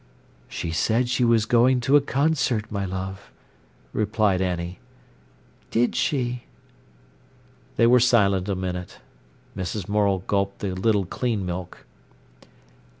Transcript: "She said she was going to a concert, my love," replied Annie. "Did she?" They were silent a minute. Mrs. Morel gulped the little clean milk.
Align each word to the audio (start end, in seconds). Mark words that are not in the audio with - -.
"She 0.49 0.71
said 0.71 1.09
she 1.09 1.23
was 1.23 1.45
going 1.45 1.79
to 1.81 1.95
a 1.95 2.01
concert, 2.01 2.71
my 2.71 2.85
love," 2.85 3.29
replied 3.93 4.41
Annie. 4.41 4.79
"Did 5.69 5.95
she?" 5.95 6.45
They 7.75 7.85
were 7.85 7.99
silent 7.99 8.49
a 8.49 8.55
minute. 8.55 8.97
Mrs. 9.55 9.87
Morel 9.87 10.23
gulped 10.25 10.57
the 10.57 10.73
little 10.73 11.05
clean 11.05 11.45
milk. 11.45 11.85